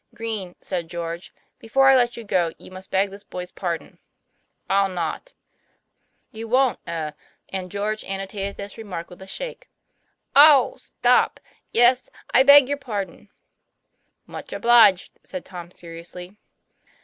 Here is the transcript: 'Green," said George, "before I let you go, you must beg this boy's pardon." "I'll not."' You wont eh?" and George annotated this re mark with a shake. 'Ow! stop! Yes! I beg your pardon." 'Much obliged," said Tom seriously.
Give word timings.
'Green," 0.15 0.55
said 0.61 0.87
George, 0.87 1.31
"before 1.59 1.87
I 1.87 1.95
let 1.95 2.17
you 2.17 2.23
go, 2.23 2.51
you 2.57 2.71
must 2.71 2.89
beg 2.89 3.11
this 3.11 3.23
boy's 3.23 3.51
pardon." 3.51 3.99
"I'll 4.67 4.89
not."' 4.89 5.35
You 6.31 6.47
wont 6.47 6.79
eh?" 6.87 7.11
and 7.53 7.69
George 7.71 8.03
annotated 8.05 8.57
this 8.57 8.79
re 8.79 8.83
mark 8.83 9.11
with 9.11 9.21
a 9.21 9.27
shake. 9.27 9.69
'Ow! 10.35 10.73
stop! 10.77 11.39
Yes! 11.71 12.09
I 12.33 12.41
beg 12.41 12.67
your 12.67 12.77
pardon." 12.79 13.29
'Much 14.25 14.53
obliged," 14.53 15.19
said 15.23 15.45
Tom 15.45 15.69
seriously. 15.69 16.35